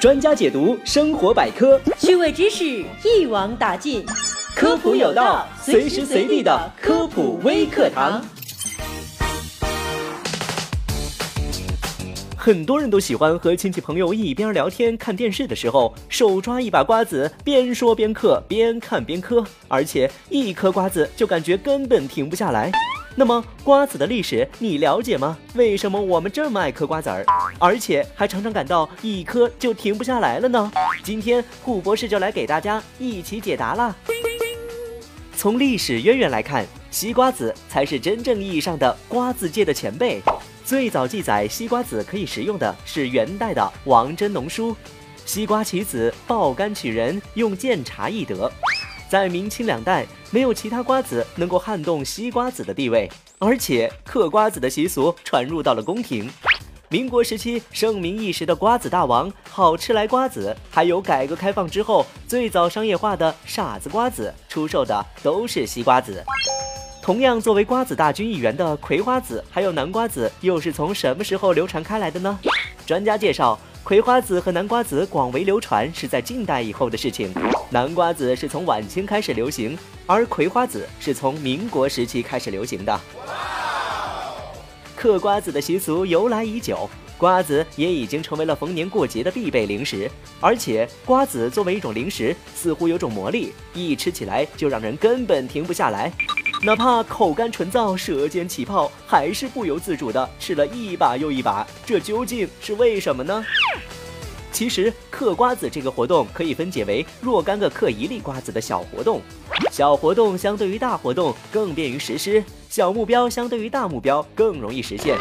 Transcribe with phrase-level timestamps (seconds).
[0.00, 4.02] 专家解读生活百科，趣味知识一网打尽，
[4.56, 8.24] 科普有道，随时随地的科普微课堂。
[12.34, 22.72] 很多人都喜欢和亲戚朋友一边聊天看电视的时候，手抓一把瓜子，边说边嗑，边看边嗑，而且一颗瓜子就感觉根本停不下来。
[23.16, 25.36] 那么瓜子的历史你了解吗？
[25.54, 27.24] 为什么我们这么爱嗑瓜子儿，
[27.58, 30.70] 而且还常常感到一颗就停不下来了呢？
[31.02, 33.94] 今天顾博士就来给大家一起解答啦。
[35.36, 40.20] 从历史渊源来看，西瓜子才是真正意义上的瓜子界的前辈。
[40.64, 44.76] 最早记载西瓜子可以食用的是元代的王真农书，
[45.24, 48.50] 西瓜其子，爆肝取人，用鉴茶易得。
[49.10, 53.10] 在明清两代，没有其他瓜子能够撼动西瓜子的地位，
[53.40, 56.30] 而且嗑瓜子的习俗传入到了宫廷。
[56.88, 66.22] 民国时期，盛名一时的瓜子大王好吃来瓜子，还有改革开放之后最早商业化的傻子瓜子，出售的都是西瓜子。
[67.02, 72.38] 同样作为瓜子大军一员的葵花籽，还有南瓜子，又是从什么时候流传开来的呢？
[72.86, 73.58] 专家介绍，
[73.90, 77.34] 葵花籽和南瓜籽广为流传是在近代以后的事情，
[77.70, 83.00] 南瓜子是从晚清开始流行，而葵花籽是从民国时期开始流行的。
[84.94, 86.88] 嗑瓜子的习俗由来已久，
[87.18, 90.08] 瓜子也已经成为了逢年过节的必备零食，
[90.40, 96.12] 而且瓜子作为一种零食，似乎有种魔力，一吃起来就让人根本停不下来。
[96.62, 101.66] 哪怕口干唇燥、舌尖起泡，还是不由自主的吃了一把又一把。
[101.86, 103.42] 这究竟是为什么呢？
[104.52, 109.22] 其实嗑瓜子这个活动可以分解为若干个嗑一粒瓜子的小活动。
[109.72, 115.16] 小活动相对于大活动更便于实施，小目标相对于大目标更容易实现。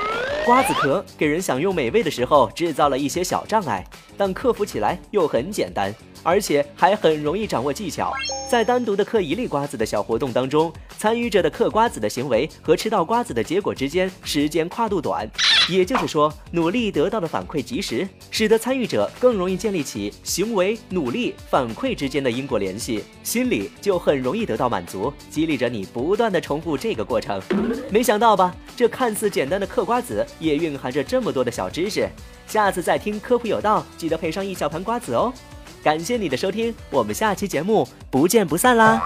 [0.45, 3.85] 瓜子壳给人享用美味的时候制造了一些小障碍，
[4.17, 5.93] 但克服起来又很简单。
[6.21, 8.11] 而且还很容易掌握技巧，
[8.49, 15.29] 在单独的嗑一粒瓜子的小活动当中，参与者的嗑瓜子的行为和吃到瓜子的结果之间时间跨度短，
[15.67, 27.41] 也就是说，努力得到的反馈及时，使得参与者更容易建立起行为、努力、反馈之间的因果联系，心里就很容易得到满足，激励着你不断的重复这个过程。
[27.91, 28.55] 没想到吧？
[28.75, 32.07] 这看似简单的嗑瓜子，也蕴含着这么多的小知识。
[32.47, 35.31] 下次再听科普有道，记得配上一小盘瓜子哦。
[35.83, 39.01] 感谢你的收听，我们下期节目不见不散啦！